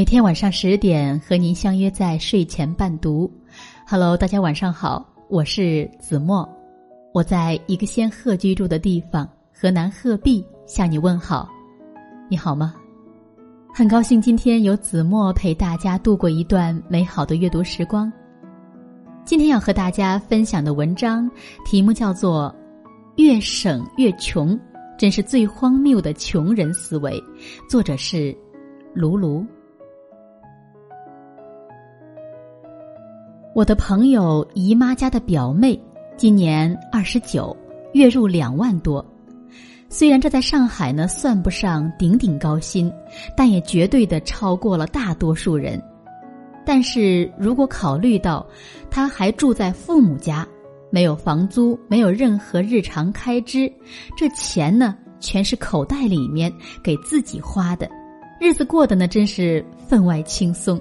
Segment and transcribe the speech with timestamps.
[0.00, 3.30] 每天晚上十点和您相约在睡前伴读。
[3.86, 6.48] Hello，大家晚上好，我是子墨，
[7.12, 11.50] 我在一个仙鹤居住的地方河南鹤壁向你问好，
[12.30, 12.74] 你好吗？
[13.74, 18.10] 很高兴今天有子墨陪大家度过一段美好的阅读时光。
[19.26, 21.30] 今天要和大家分享的文章
[21.62, 22.50] 题目叫做
[23.22, 24.56] 《越省越穷》，
[24.98, 27.22] 真是最荒谬的穷人思维。
[27.68, 28.34] 作者是
[28.94, 29.44] 卢卢。
[33.60, 35.78] 我的朋友姨妈家的表妹，
[36.16, 37.54] 今年二十九，
[37.92, 39.04] 月入两万多。
[39.90, 42.90] 虽然这在上海呢算不上顶顶高薪，
[43.36, 45.78] 但也绝对的超过了大多数人。
[46.64, 48.46] 但是如果考虑到
[48.90, 50.48] 她还住在父母家，
[50.88, 53.70] 没有房租，没有任何日常开支，
[54.16, 56.50] 这钱呢全是口袋里面
[56.82, 57.86] 给自己花的，
[58.40, 60.80] 日子过得呢真是分外轻松。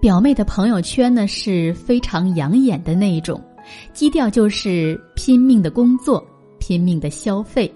[0.00, 3.42] 表妹的朋友圈呢是非常养眼的那一种，
[3.92, 6.24] 基调就是拼命的工作，
[6.60, 7.72] 拼命的消费，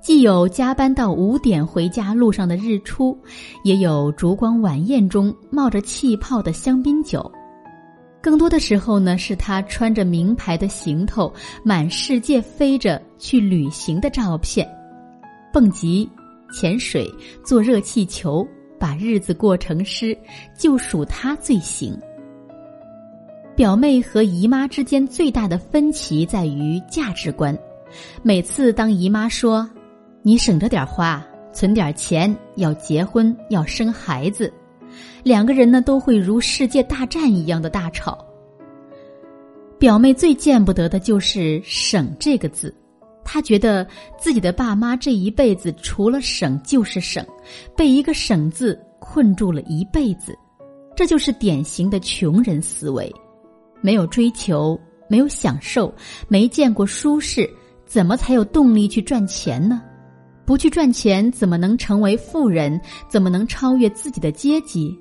[0.00, 3.18] 既有加班到五点回家路上的日出，
[3.64, 7.28] 也有烛光晚宴中冒着气泡的香槟酒，
[8.22, 11.32] 更多的时候呢是他穿着名牌的行头
[11.64, 14.64] 满世界飞着去旅行的照片，
[15.52, 16.08] 蹦极、
[16.54, 17.12] 潜水、
[17.44, 18.46] 坐热气球。
[18.82, 20.18] 把日子过成诗，
[20.58, 21.96] 就属他最行。
[23.54, 27.56] 表妹和姨妈之间最大的分歧在于价值观。
[28.24, 29.70] 每次当姨妈说
[30.20, 34.52] “你省着点花，存点钱，要结婚，要生孩子”，
[35.22, 38.26] 两个人呢都会如世界大战一样的大吵。
[39.78, 42.74] 表妹最见不得的就是“省”这个字。
[43.32, 43.86] 他觉得
[44.18, 47.26] 自己的爸妈这一辈子除了省就是省，
[47.74, 50.38] 被一个“省”字困住了一辈子，
[50.94, 53.10] 这就是典型的穷人思维。
[53.80, 54.78] 没有追求，
[55.08, 55.90] 没有享受，
[56.28, 57.48] 没见过舒适，
[57.86, 59.80] 怎么才有动力去赚钱呢？
[60.44, 62.78] 不去赚钱，怎么能成为富人？
[63.08, 64.94] 怎么能超越自己的阶级？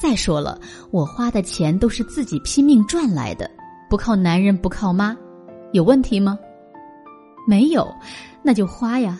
[0.00, 0.58] 再说了，
[0.90, 3.50] 我花的钱都是自己拼命赚来的，
[3.90, 5.14] 不靠男人，不靠妈，
[5.74, 6.38] 有问题吗？
[7.46, 7.94] 没有，
[8.42, 9.18] 那就花呀。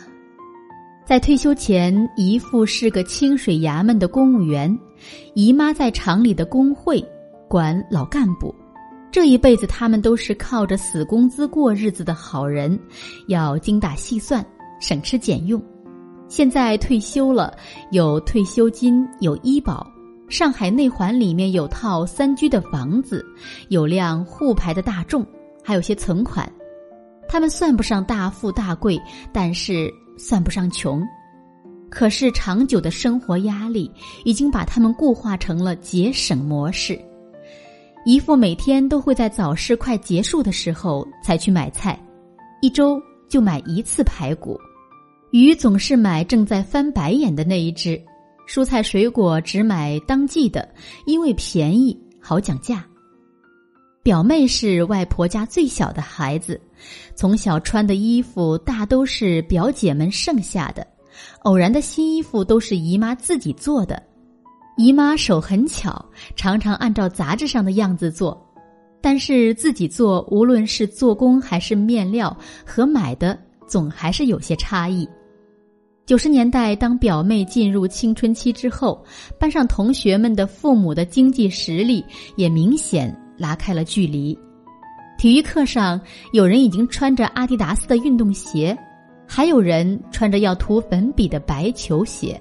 [1.07, 4.77] 在退休前，姨父是个清水衙门的公务员，
[5.35, 7.03] 姨妈在厂里的工会
[7.49, 8.53] 管老干部。
[9.13, 12.79] 这一辈子，他们都是靠着死工资过日子的好人，
[13.29, 14.45] 要精打细算，
[14.81, 15.63] 省吃俭用。
[16.29, 17.57] 现在退休了，
[17.93, 19.87] 有退休金，有医保，
[20.29, 23.25] 上海内环里面有套三居的房子，
[23.69, 25.25] 有辆沪牌的大众，
[25.63, 26.51] 还有些存款。
[27.29, 29.01] 他们算不上大富大贵，
[29.33, 31.03] 但是算不上穷。
[31.89, 33.91] 可是长久的生活压力
[34.25, 37.01] 已经把他们固化成了节省模式。
[38.05, 41.99] 姨父每天都会在早市快结束的时候才去买菜，
[42.61, 44.59] 一周就买一次排骨，
[45.31, 48.01] 鱼总是买正在翻白眼的那一只，
[48.49, 50.69] 蔬菜水果只买当季的，
[51.05, 52.85] 因为便宜好讲价。
[54.07, 56.61] 表妹是外婆家最小的孩子，
[57.17, 60.87] 从小穿的衣服大都是表姐们剩下的，
[61.43, 64.01] 偶然的新衣服都是姨妈自己做的。
[64.77, 68.41] 姨妈手很巧，常常按照杂志上的样子做，
[69.01, 75.09] 但是自己做，无论是做工还是面料，和买的总还是有些差异。
[76.07, 79.05] 九十年代，当表妹进入青春期之后，
[79.37, 82.05] 班上同学们的父母的经济实力
[82.37, 83.13] 也明显。
[83.37, 84.39] 拉开了距离。
[85.19, 86.01] 体育课上，
[86.33, 88.77] 有人已经穿着阿迪达斯的运动鞋，
[89.27, 92.41] 还有人穿着要涂粉笔的白球鞋。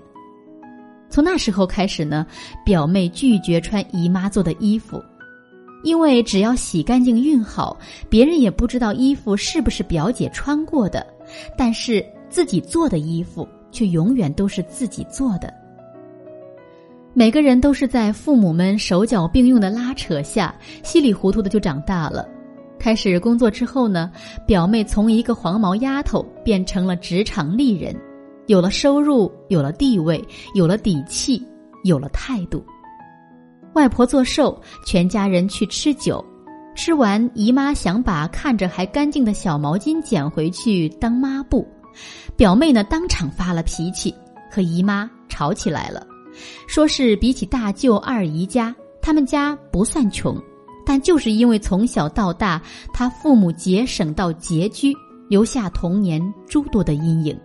[1.09, 2.25] 从那时候开始呢，
[2.66, 5.01] 表妹拒绝穿姨妈做的衣服，
[5.83, 7.77] 因为只要洗干净、熨好，
[8.09, 11.06] 别人也不知道衣服是不是表姐穿过的。
[11.57, 15.53] 但是自己做的衣服，却永远都是自己做的。
[17.17, 20.53] 每个人都是在父母们手脚并用的拉扯下，
[20.83, 22.27] 稀里糊涂的就长大了。
[22.77, 24.12] 开始工作之后呢，
[24.45, 27.95] 表妹从一个黄毛丫头变成了职场丽人，
[28.47, 30.21] 有了收入，有了地位，
[30.56, 31.41] 有了底气，
[31.85, 32.62] 有了态度。
[33.75, 36.23] 外婆做寿，全家人去吃酒，
[36.75, 41.65] 吃完姨妈想把看着还干净的小毛巾捡回去当抹布，
[42.35, 44.13] 表妹呢当场发了脾气，
[44.51, 46.06] 和姨妈吵起来了。
[46.68, 50.36] 说是比起大舅二姨家，他们家不算穷，
[50.86, 52.62] 但就是因为从小到大，
[52.94, 54.94] 他父母节省到拮据，
[55.30, 57.38] 留下童年诸多的阴影。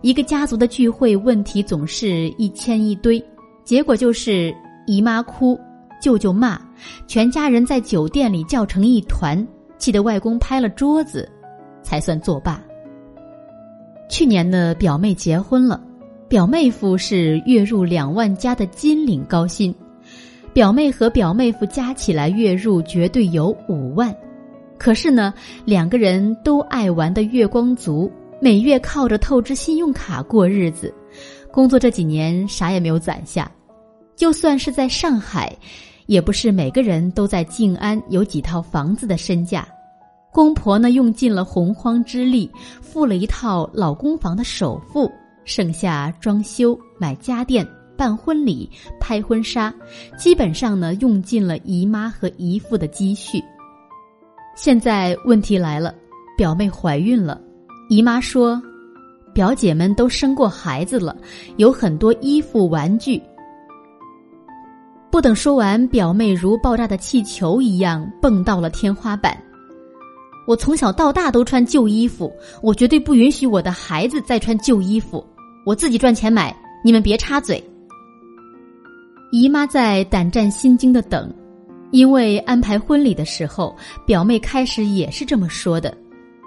[0.00, 3.22] 一个家族的聚会，问题总是一千一堆，
[3.64, 4.54] 结果就是
[4.86, 5.58] 姨妈哭，
[6.00, 6.60] 舅舅骂，
[7.08, 9.44] 全家人在酒店里叫成一团，
[9.76, 11.28] 气得外公拍了桌子，
[11.82, 12.62] 才算作罢。
[14.08, 15.80] 去年的表妹结婚了，
[16.28, 19.74] 表妹夫是月入两万加的金领高薪，
[20.52, 24.14] 表妹和表妹夫加起来月入绝对有五万，
[24.76, 25.32] 可是呢，
[25.64, 28.10] 两个人都爱玩的月光族。
[28.40, 30.94] 每月靠着透支信用卡过日子，
[31.50, 33.50] 工作这几年啥也没有攒下，
[34.14, 35.50] 就算是在上海，
[36.06, 39.66] 也不是每个人都在静安有几套房子的身价。
[40.30, 42.48] 公婆呢用尽了洪荒之力，
[42.82, 45.10] 付了一套老公房的首付，
[45.48, 47.66] 剩下装修、买家电、
[47.96, 49.74] 办婚礼、拍婚纱，
[50.18, 53.42] 基本上呢用尽了姨妈和姨父的积蓄。
[54.54, 55.94] 现在问题来了，
[56.36, 57.40] 表妹怀孕了。
[57.88, 58.60] 姨妈说
[59.32, 61.16] ：“表姐们都生过孩子了，
[61.56, 63.20] 有很多衣服、玩具。”
[65.10, 69.34] 不等说完，表妹如爆炸的气球一样蹦到了天花板。
[70.46, 72.30] 我从小到大都穿旧衣服，
[72.62, 75.26] 我绝对不允许我的孩子再穿旧衣服。
[75.68, 77.62] 我自己赚钱买，你们别插嘴。
[79.30, 81.30] 姨妈在胆战心惊的等，
[81.90, 83.76] 因为安排婚礼的时候，
[84.06, 85.94] 表妹开始也是这么说的。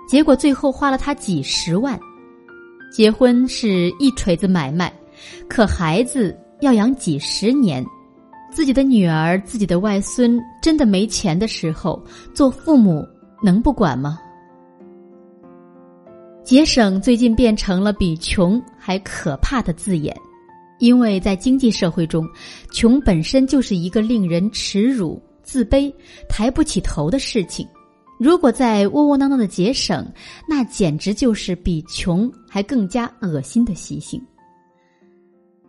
[0.08, 2.00] 结果最后花了她几十万，
[2.92, 4.92] 结婚是一锤子买卖，
[5.48, 7.86] 可孩子要养几十年，
[8.52, 12.04] 自己的女儿、自己的外孙真的没钱的时候，
[12.34, 13.08] 做父母
[13.44, 14.18] 能不管吗？
[16.52, 20.14] 节省最近变成了比穷还可怕的字眼，
[20.80, 22.28] 因为在经济社会中，
[22.74, 25.90] 穷本身就是一个令人耻辱、自卑、
[26.28, 27.66] 抬不起头的事情。
[28.20, 30.06] 如果在窝窝囊囊的节省，
[30.46, 34.22] 那简直就是比穷还更加恶心的习性。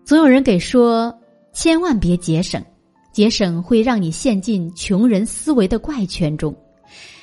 [0.04, 1.16] 总有人给说，
[1.52, 2.60] 千万别节省，
[3.12, 6.52] 节省会让你陷进穷人思维的怪圈中。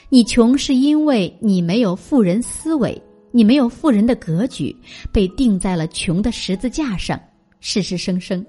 [0.07, 2.99] 你穷是因为你没有富人思维，
[3.31, 4.75] 你没有富人的格局，
[5.11, 7.19] 被钉在了穷的十字架上，
[7.59, 8.45] 世世生生。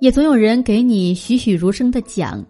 [0.00, 2.44] 也总有人给你栩栩如生的讲，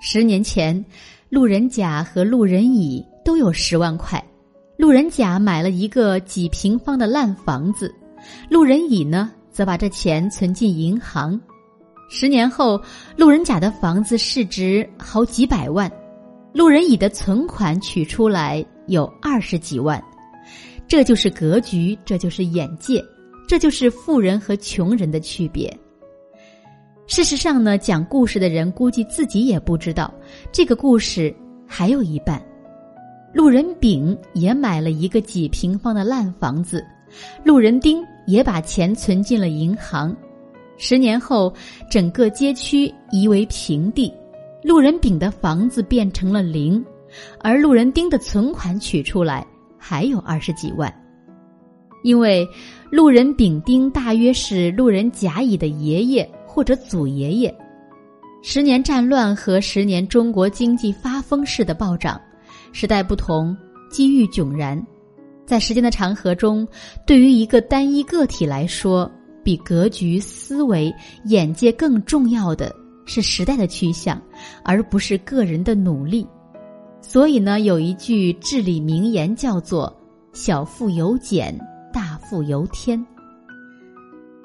[0.00, 0.84] 十年前。
[1.30, 4.24] 路人甲和路人乙都有十万块，
[4.76, 7.92] 路人甲买了一个几平方的烂房子，
[8.48, 11.40] 路人乙呢则把这钱存进银行。
[12.08, 12.80] 十年后，
[13.16, 15.90] 路人甲的房子市值好几百万，
[16.52, 20.00] 路人乙的存款取出来有二十几万。
[20.86, 23.04] 这就是格局，这就是眼界，
[23.48, 25.74] 这就是富人和穷人的区别。
[27.06, 30.12] 事实上呢，讲故事的人估计自己也不知道，
[30.52, 31.34] 这个故事
[31.66, 32.42] 还有一半。
[33.32, 36.84] 路人丙也买了一个几平方的烂房子，
[37.44, 40.16] 路人丁也把钱存进了银行。
[40.76, 41.52] 十年后，
[41.90, 44.12] 整个街区夷为平地，
[44.62, 46.84] 路人丙的房子变成了零，
[47.40, 49.46] 而路人丁的存款取出来
[49.86, 50.90] 还有二十几万，
[52.02, 52.48] 因为
[52.90, 56.26] 路人丙丁大约是路人甲乙的爷爷。
[56.46, 57.52] 或者祖爷爷，
[58.40, 62.20] 十年战乱和十年中国经济发疯式的暴涨，
[62.70, 63.56] 时代不同，
[63.90, 64.80] 机遇迥然。
[65.44, 66.64] 在时间的长河中，
[67.04, 69.10] 对于一个单一个体来说，
[69.42, 72.72] 比格局、思维、眼界更重要的
[73.04, 74.22] 是时代的趋向，
[74.62, 76.24] 而不是个人的努力。
[77.06, 79.94] 所以呢，有一句至理名言叫做
[80.32, 81.56] “小富由俭，
[81.92, 83.06] 大富由天”。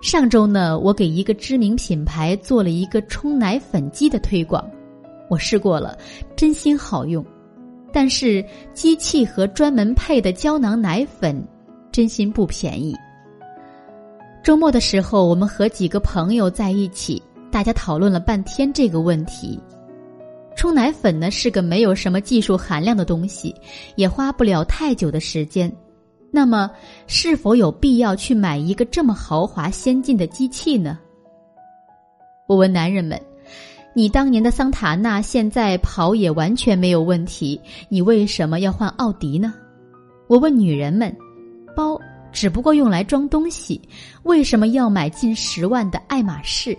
[0.03, 4.69] 上周呢，我给一个知名品牌做了一个冲奶粉机的推广，
[5.29, 5.97] 我试过了，
[6.35, 7.25] 真心好用。
[7.93, 11.41] 但是机器和专门配的胶囊奶粉，
[11.91, 12.93] 真心不便宜。
[14.43, 19.59] 周末的时候，我们和几个朋友在一起，大家讨论了半天这个问题。
[20.59, 23.55] 冲奶粉呢是个没有什么技术含量的东西，
[23.95, 25.73] 也花不了太久的时间。
[26.33, 26.69] 那么，
[27.07, 30.99] 是否有必要去买一个这么豪华先进的机器呢？
[32.45, 33.17] 我问男人们
[33.95, 39.53] ：“你当年的桑塔纳现在跑也完全没有问题，你为什么要换奥迪呢？”
[40.27, 41.15] 我问女人们
[41.73, 41.97] ：“包
[42.33, 43.81] 只不过用来装东西，
[44.23, 46.77] 为什么要买近十万的爱马仕？”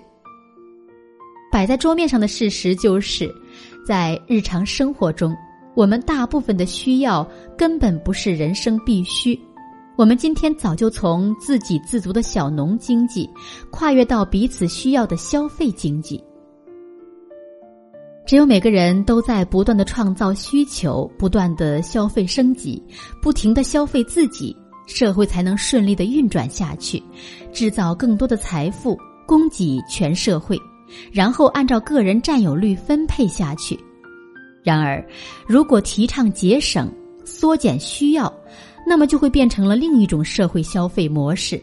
[1.53, 3.29] 摆在桌面上的事实就是，
[3.91, 5.37] 在日常生活中。
[5.75, 7.29] 我们大部分的需要
[7.59, 9.37] 根本不是人生必须，
[9.99, 13.29] 我们今天早就从自给自足的小农经济，
[13.69, 16.23] 跨越到彼此需要的消费经济。
[18.25, 22.81] 只有每个人都在不断的创造需求，不断的消费升级，
[23.21, 24.57] 不停的消费自己，
[24.87, 27.03] 社会才能顺利的运转下去，
[27.53, 30.57] 制造更多的财富，供给全社会，
[31.13, 33.79] 然后按照个人占有率分配下去。
[34.63, 35.05] 然而，
[35.47, 36.93] 如果提倡节省、
[37.25, 38.33] 缩减需要，
[38.87, 41.61] 那么就会变成了另一种社会消费模式。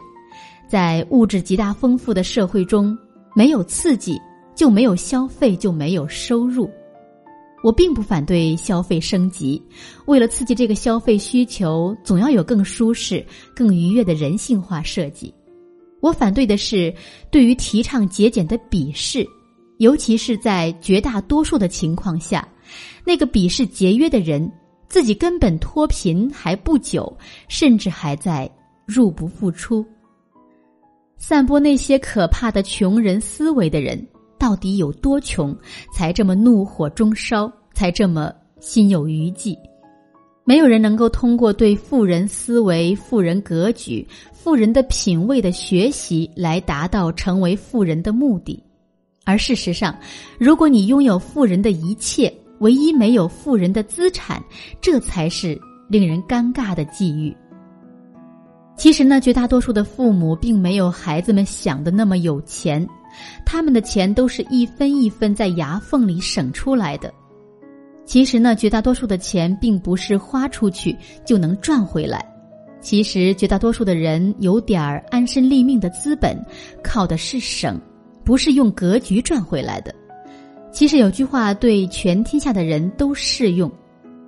[0.68, 2.96] 在物质极大丰富的社会中，
[3.34, 4.20] 没有刺激，
[4.54, 6.68] 就没有消费，就没有收入。
[7.64, 9.60] 我并不反对消费升级，
[10.06, 15.34] 为了刺激这个消费需求，总要有更舒适、更愉悦的人性化设计。
[16.00, 16.94] 我反对的是
[17.30, 19.26] 对于提倡节俭的鄙视，
[19.78, 22.46] 尤其是在绝大多数的情况下，
[23.04, 24.50] 那个鄙视节约的人，
[24.88, 27.16] 自己根本脱贫还不久，
[27.48, 28.50] 甚至还在
[28.86, 29.84] 入不敷出。
[31.16, 34.06] 散播那些可怕的穷人思维的人，
[34.38, 35.56] 到底有多穷，
[35.92, 39.58] 才这么怒火中烧，才这么心有余悸？
[40.48, 48.58] 没有人能够通过对富人思维、富人格局、富人的品味的学习来达到成为富人的目的。
[49.26, 49.94] 而事实上，
[50.38, 54.42] 如果你拥有富人的一切，唯一没有富人的资产，
[54.80, 57.36] 这才是令人尴尬的际遇。
[58.74, 62.88] 其实呢，绝大多数的父母并没有孩子们想的那么有钱，
[63.44, 67.12] 他们的钱都是一分一分在牙缝里省出来的。
[68.08, 70.96] 其实呢，绝大多数的钱并不是花出去
[71.26, 72.24] 就能赚回来。
[72.80, 76.42] 其实，绝大多数的人有点儿安身立命的资本，
[76.82, 77.78] 靠的是省，
[78.24, 79.94] 不是用格局赚回来的。
[80.72, 83.70] 其实有句话对全天下的人都适用：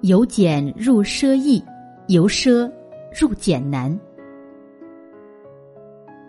[0.02, 1.64] 由俭入奢易，
[2.08, 2.70] 由奢
[3.18, 3.98] 入俭难。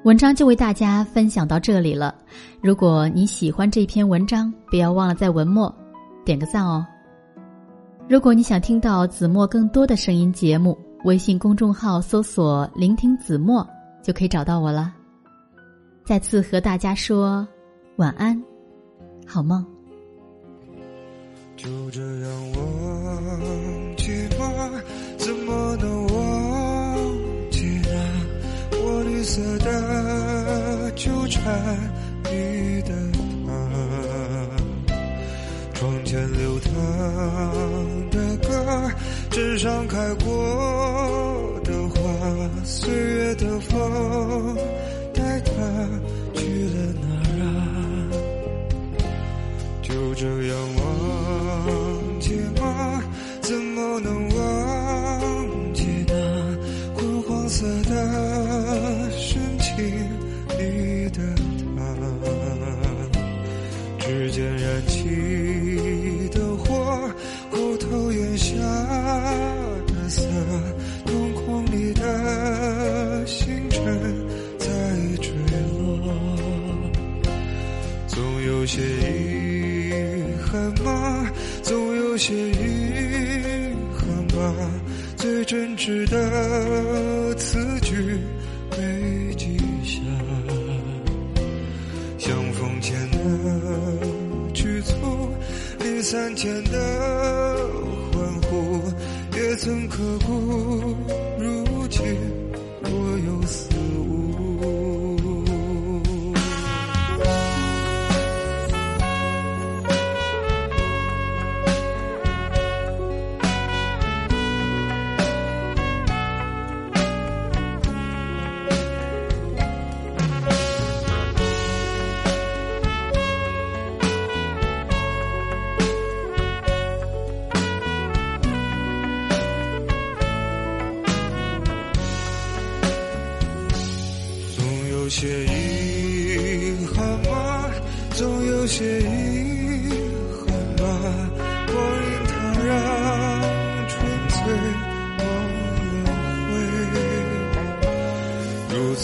[0.05, 2.15] 文章就为大家分享到这里了。
[2.61, 5.75] 如果你喜欢这篇文章，不要忘了在文末
[6.23, 6.85] 点个赞哦。
[8.11, 13.65] 如果你想听到子墨更多的声音节目，微信公众号搜索“聆听子墨”
[14.03, 14.93] 就可以找到我了。
[16.03, 17.47] 再次和大家说
[17.95, 18.37] 晚安，
[19.25, 19.65] 好梦。
[21.55, 24.81] 就这样忘记吗？
[25.17, 26.97] 怎么能忘
[27.49, 27.89] 记呢？
[28.73, 31.41] 我绿色的纠缠
[39.31, 41.95] 歌，纸上开过的花，
[42.65, 42.93] 岁
[81.63, 84.53] 总有些遗憾吧。
[85.17, 88.17] 最真挚的词句
[88.71, 89.99] 没记下，
[92.17, 93.17] 相逢前的
[94.53, 94.95] 局促，
[95.79, 97.57] 离散前的
[98.11, 98.81] 欢呼，
[99.35, 100.95] 也曾刻骨。
[101.37, 102.01] 如今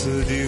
[0.08, 0.47] 悔，如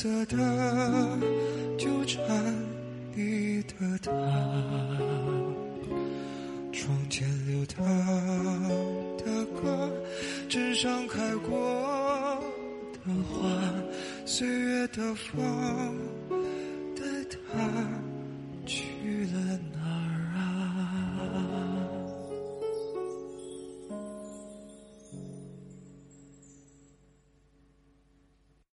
[0.00, 0.38] 色的
[1.76, 2.24] 纠缠
[3.14, 4.10] 你的他，
[6.72, 7.84] 窗前流淌
[9.18, 9.92] 的歌，
[10.48, 12.42] 纸上开过
[12.94, 13.50] 的花，
[14.24, 15.94] 岁月的风。